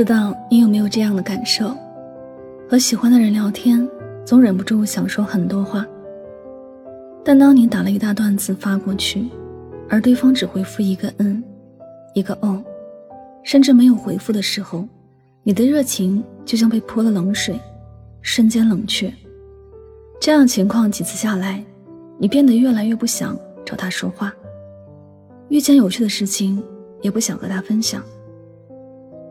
[0.00, 1.76] 知道你有没有这样的感受？
[2.66, 3.86] 和喜欢的人聊天，
[4.24, 5.86] 总忍不住想说很多话。
[7.22, 9.28] 但当你打了一大段字发过去，
[9.90, 11.44] 而对方只回复一个“嗯”，
[12.16, 12.64] 一个“哦”，
[13.44, 14.88] 甚至没有回复的时候，
[15.42, 17.60] 你的热情就像被泼了冷水，
[18.22, 19.12] 瞬间冷却。
[20.18, 21.62] 这样情况几次下来，
[22.16, 24.32] 你变得越来越不想找他说话，
[25.50, 26.64] 遇见有趣的事情
[27.02, 28.02] 也不想和他分享。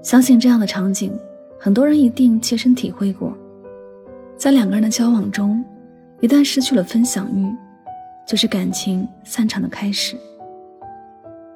[0.01, 1.11] 相信这样的场景，
[1.59, 3.35] 很多人一定切身体会过。
[4.37, 5.63] 在两个人的交往中，
[6.21, 7.53] 一旦失去了分享欲，
[8.25, 10.15] 就是感情散场的开始。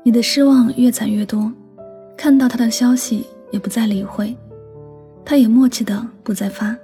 [0.04, 1.50] 你的失望越攒越多，
[2.18, 4.36] 看到他的消息也不再理会，
[5.24, 6.76] 他也默契的不再发，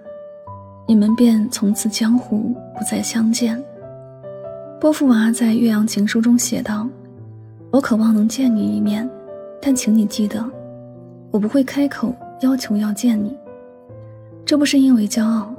[0.87, 3.61] 你们便从此江湖不再相见。
[4.79, 6.87] 波伏娃在《岳阳情书》中写道
[7.69, 9.07] ：“我渴望能见你一面，
[9.61, 10.49] 但请你记得。”
[11.31, 13.37] 我不会开口要求要见你，
[14.45, 15.53] 这不是因为骄傲，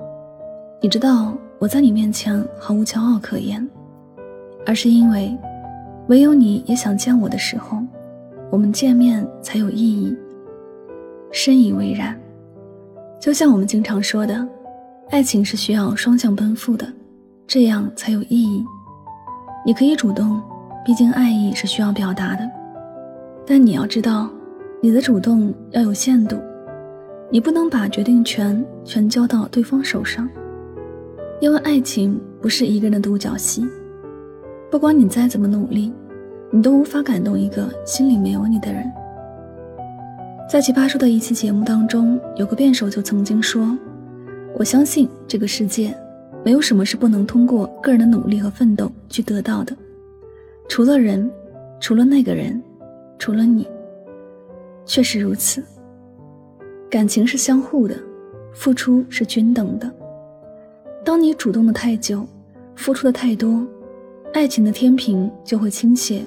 [0.83, 3.67] 你知道我在你面前毫无骄傲可言，
[4.67, 5.37] 而是因为，
[6.09, 7.79] 唯有你也想见我的时候，
[8.51, 10.17] 我们见面才有意义。
[11.31, 12.19] 深以为然，
[13.21, 14.45] 就像我们经常说的，
[15.11, 16.85] 爱情是需要双向奔赴的，
[17.47, 18.65] 这样才有意义。
[19.65, 20.43] 你可以主动，
[20.85, 22.51] 毕竟爱意是需要表达的，
[23.47, 24.29] 但你要知道。
[24.83, 26.39] 你的主动要有限度，
[27.29, 30.27] 你不能把决定权全交到对方手上，
[31.39, 33.63] 因为爱情不是一个人的独角戏。
[34.71, 35.93] 不管你再怎么努力，
[36.51, 38.91] 你都无法感动一个心里没有你的人。
[40.49, 43.77] 在奇葩说的一期节目当中，有个辩手就曾经说
[44.57, 45.95] ：“我相信这个世界
[46.43, 49.77] 没有什么是不能通过个人的努力和奋斗去得到的，
[50.71, 51.31] 除了人，
[51.81, 52.63] 除了那个人，
[53.19, 53.69] 除了你。”
[54.85, 55.63] 确实如此，
[56.91, 57.95] 感情是相互的，
[58.53, 59.89] 付出是均等的。
[61.05, 62.27] 当你主动的太久，
[62.75, 63.65] 付出的太多，
[64.35, 66.25] 爱情的天平就会倾斜。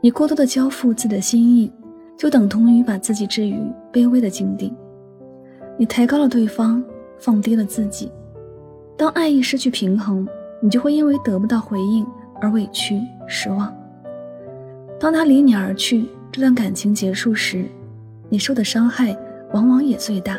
[0.00, 1.72] 你过多的交付自己的心意，
[2.16, 3.56] 就等同于把自己置于
[3.92, 4.72] 卑微的境地。
[5.76, 6.82] 你抬高了对方，
[7.18, 8.10] 放低了自己。
[8.96, 10.28] 当爱意失去平衡，
[10.60, 12.06] 你就会因为得不到回应
[12.40, 13.74] 而委屈失望。
[15.00, 16.06] 当他离你而去。
[16.32, 17.66] 这段感情结束时，
[18.30, 19.14] 你受的伤害
[19.52, 20.38] 往往也最大。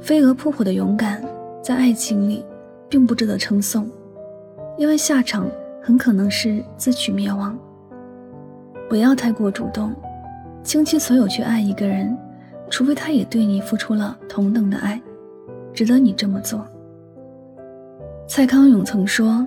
[0.00, 1.20] 飞蛾扑火的勇敢，
[1.60, 2.44] 在爱情里
[2.88, 3.90] 并不值得称颂，
[4.78, 5.50] 因为下场
[5.82, 7.58] 很可能是自取灭亡。
[8.88, 9.92] 不要太过主动，
[10.62, 12.16] 倾其所有去爱一个人，
[12.70, 15.02] 除非他也对你付出了同等的爱，
[15.74, 16.64] 值得你这么做。
[18.28, 19.44] 蔡康永曾说：“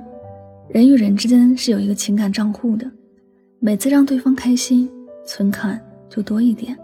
[0.67, 2.85] 人与人之间是有一个情感账户的，
[3.59, 4.91] 每次让对方开心。”
[5.25, 5.79] 存款
[6.09, 6.77] 就多一点，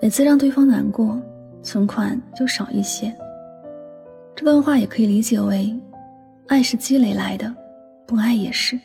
[0.00, 1.20] 每次让对方难过，
[1.62, 3.14] 存款就少一些。
[4.36, 5.74] 这段话也可以理解为：
[6.46, 7.52] 爱是积累来的，
[8.06, 8.78] 不爱也是。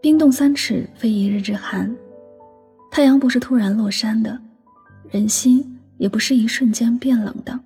[0.00, 1.94] 冰冻三尺，非一日之寒。
[2.90, 4.38] 太阳不是突然落山的，
[5.10, 7.58] 人心也不是一瞬间变冷的。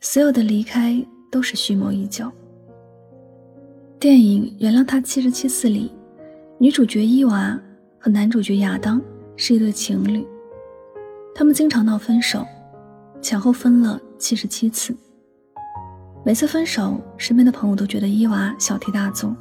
[0.00, 2.30] 所有的离开都是蓄谋已久。
[3.98, 5.90] 电影《原谅他七十七次》里，
[6.58, 7.58] 女主角伊娃。
[8.04, 9.00] 和男主角亚当
[9.34, 10.28] 是一对情侣，
[11.34, 12.46] 他们经常闹分手，
[13.22, 14.94] 前后分了七十七次。
[16.22, 19.34] 每次分手，身边的朋友都觉得伊娃小题大做，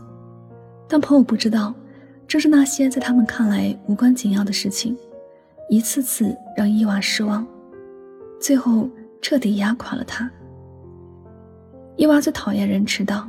[0.87, 1.75] 但朋友不知道，
[2.25, 4.97] 正是那些在他们看来无关紧要的事情，
[5.69, 7.45] 一次次让伊娃失望，
[8.39, 8.89] 最后
[9.21, 10.31] 彻底压垮了他。
[11.97, 13.27] 伊娃最讨厌人迟到，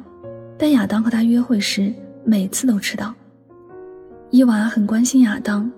[0.56, 1.92] 但亚当和她约会时
[2.24, 3.12] 每次都迟到。
[4.34, 5.70] 伊娃很关心亚当，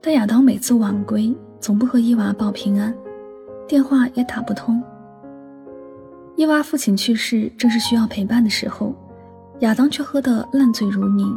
[0.00, 2.94] 但亚当每次晚归，总不和伊娃报平安，
[3.66, 4.80] 电话也打不通。
[6.36, 8.94] 伊娃父亲去世，正是需要陪伴的时候，
[9.58, 11.36] 亚当却喝得烂醉如泥，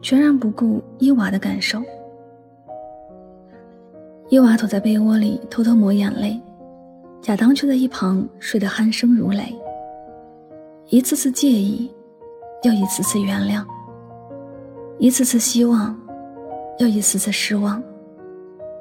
[0.00, 1.82] 全然不顾伊娃的感受。
[4.28, 6.40] 伊娃躲在被窝里偷偷抹眼泪，
[7.24, 9.52] 亚当却在一旁睡得鼾声如雷。
[10.90, 11.90] 一次次介意，
[12.62, 13.64] 又一次次原谅，
[15.00, 15.92] 一次次希望，
[16.78, 17.82] 又一次次失望。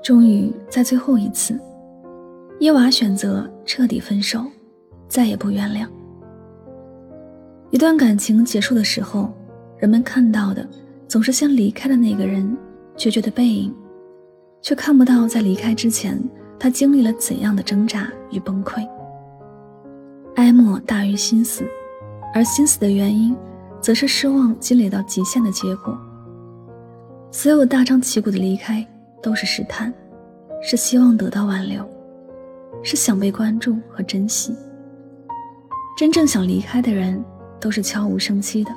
[0.04, 1.58] 终于在最后一次，
[2.60, 4.44] 伊娃选择彻底分手，
[5.08, 5.88] 再也不原谅。
[7.70, 9.34] 一段感情结束的时候，
[9.78, 10.68] 人们看到的
[11.08, 12.58] 总是先离开的那个人
[12.98, 13.74] 决绝的背影，
[14.62, 16.22] 却看不到在离开之前
[16.60, 18.86] 他经历了怎样的挣扎与崩溃。
[20.36, 21.64] 哀莫大于心死，
[22.34, 23.36] 而心死的原因，
[23.80, 25.98] 则是失望积累到极限的结果。
[27.34, 28.88] 所有大张旗鼓的离开。
[29.24, 29.92] 都是试探，
[30.62, 31.82] 是希望得到挽留，
[32.84, 34.54] 是想被关注和珍惜。
[35.98, 37.24] 真正想离开的人，
[37.58, 38.72] 都是悄无声息的。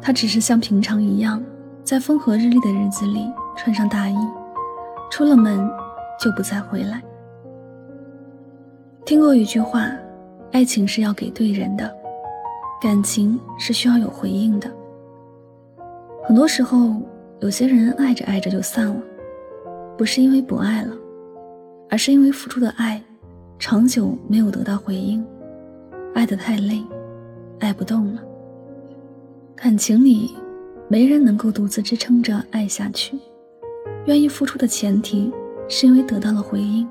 [0.00, 1.42] 他只是像平常一样，
[1.84, 4.16] 在风和日丽的日子里穿上大衣，
[5.10, 5.70] 出了门
[6.18, 7.02] 就不再回来。
[9.04, 9.90] 听过一句话：
[10.52, 11.94] 爱情是要给对人的，
[12.80, 14.70] 感情是需要有回应的。
[16.26, 16.94] 很多时候，
[17.44, 18.96] 有些人爱着爱着就散了。
[19.98, 20.96] 不是因为不爱了，
[21.90, 22.98] 而是因为付出的爱
[23.58, 25.22] 长久没有得到回应，
[26.14, 26.82] 爱得太累，
[27.60, 28.22] 爱不动了。
[29.54, 30.34] 感情里，
[30.88, 33.18] 没人能够独自支撑着爱下去。
[34.06, 35.30] 愿意付出的前提，
[35.68, 36.88] 是因为得到了回应，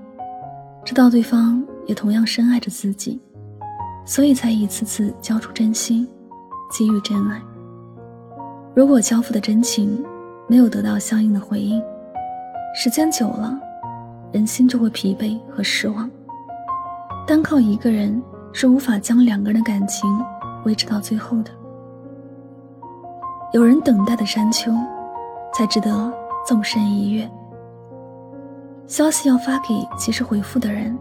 [0.86, 3.20] 知道对方也同样深爱着自己，
[4.06, 6.08] 所以才一次次交出真心，
[6.78, 7.42] 给予真爱。
[8.76, 10.04] 如果交付的真情
[10.48, 11.82] 没有得到相应的回应，
[12.76, 13.58] 时间久了，
[14.32, 16.10] 人心就会疲惫和失望。
[17.26, 20.10] 单靠一个人是无法将两个人的感情
[20.66, 21.52] 维持到最后的。
[23.54, 24.72] 有人等待的山丘，
[25.54, 26.12] 才值得
[26.46, 27.30] 纵身一跃。
[28.86, 30.98] 消息要发给及时回复的人，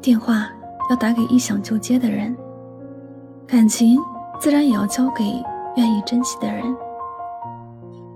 [0.00, 0.48] 电话
[0.90, 2.36] 要打给一响就接的人，
[3.46, 3.98] 感情
[4.38, 5.24] 自然也要交给
[5.76, 6.64] 愿意珍惜的人。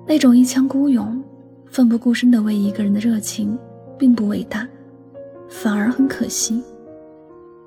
[0.07, 1.23] 那种一腔孤勇。
[1.69, 3.59] 奋不顾身的为一个人的热情，
[3.99, 4.67] 并不伟大，
[5.47, 6.63] 反而很可惜。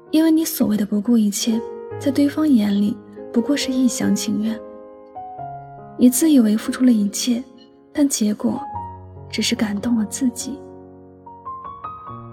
[0.09, 1.61] 因为你所谓的不顾一切，
[1.99, 2.97] 在对方眼里
[3.31, 4.57] 不过是一厢情愿。
[5.95, 7.43] 你自以为付出了一切，
[7.93, 8.59] 但结果
[9.29, 10.57] 只是感动了自己。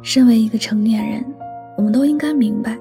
[0.03, 1.23] 身为一个成年人，
[1.77, 2.79] 我们都应该明白，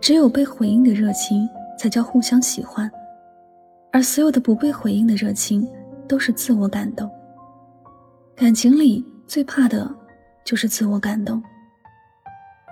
[0.00, 1.46] 只有被回应的热情
[1.78, 2.90] 才叫互相喜欢，
[3.92, 5.68] 而所有的不被回应的热情，
[6.10, 7.08] 都是自我感动。
[8.34, 9.88] 感情里最怕的
[10.44, 11.40] 就是自我感动，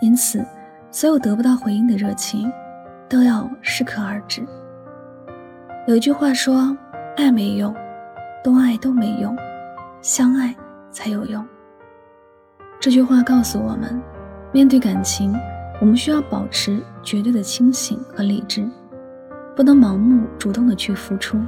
[0.00, 0.44] 因此，
[0.90, 2.50] 所有得不到回应的热情，
[3.08, 4.44] 都要适可而止。
[5.86, 6.76] 有一句话说
[7.16, 7.72] ：“爱没用，
[8.42, 9.36] 多爱都没用，
[10.02, 10.52] 相爱
[10.90, 11.46] 才有用。”
[12.80, 14.02] 这句话告诉我们，
[14.50, 15.32] 面对感情，
[15.80, 18.68] 我们需要保持绝对的清醒和理智，
[19.54, 21.38] 不能盲目主动的去付出，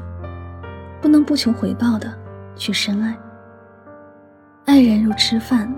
[1.00, 2.12] 不能不求回报的
[2.54, 3.16] 去深爱。
[4.66, 5.72] 爱人如吃饭，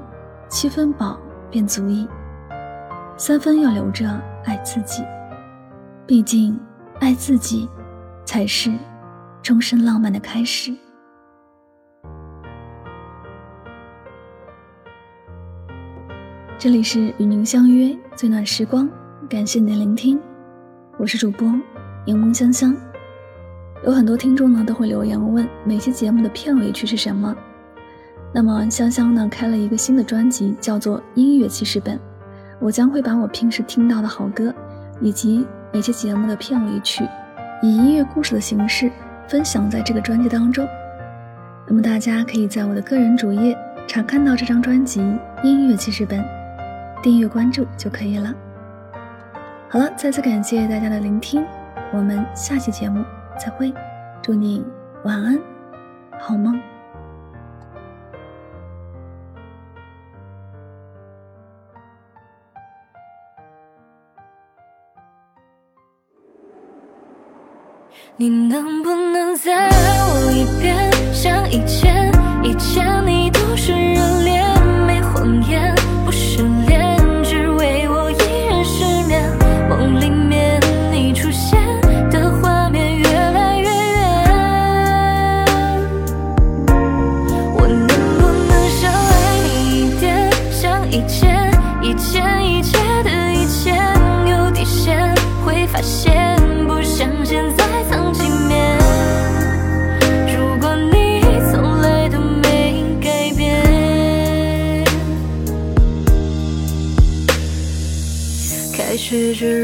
[0.49, 1.19] 七分饱
[1.51, 2.09] 便足矣，
[3.17, 5.03] 三分要留着爱自己。
[6.07, 6.59] 毕竟，
[7.01, 7.69] 爱自己
[8.25, 8.77] 才是
[9.43, 10.75] 终身浪漫的开始。
[16.59, 18.89] 这里是与您相约最暖时光，
[19.29, 20.21] 感谢您的聆听，
[20.99, 21.49] 我是主播
[22.05, 22.77] 柠檬香香。
[23.84, 27.34] 有很多听众呢都会留言问每期节目的片尾曲是什么。
[28.32, 31.98] 那么香香呢开了一个新的专辑，叫做音乐记事本。
[32.60, 34.55] 我将会把我平时听到的好歌，
[35.01, 37.05] 以及每期节目的片尾曲，
[37.60, 38.89] 以音乐故事的形式
[39.27, 40.65] 分享在这个专辑当中。
[41.67, 43.58] 那么大家可以在我的个人主页
[43.89, 45.01] 查看到这张专辑
[45.43, 46.24] 音乐记事本，
[47.03, 48.32] 订阅关注就可以了。
[49.69, 51.44] 好了，再次感谢大家的聆听，
[51.93, 53.05] 我们下期节目
[53.44, 53.75] 再会，
[54.22, 54.65] 祝你
[55.05, 55.37] 晚安，
[56.20, 56.56] 好梦。
[68.17, 72.13] 你能不能再爱我一遍，像以前？
[72.44, 73.72] 以前你都是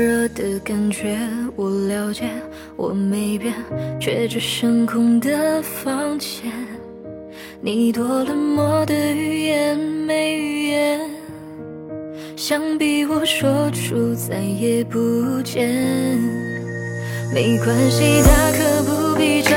[0.08, 0.28] 热。
[0.28, 1.18] 的感觉，
[1.56, 2.24] 我了解，
[2.76, 3.52] 我没变，
[4.00, 6.50] 却只剩空的房间。
[7.60, 11.00] 你多冷漠的语言，没语言，
[12.36, 15.68] 想逼我说出再也不见。
[17.34, 19.50] 没关系，大可不必找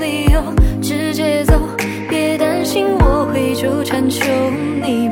[0.00, 0.42] 理由，
[0.80, 1.54] 直接走，
[2.08, 4.24] 别担心我会纠缠，求
[4.84, 5.08] 你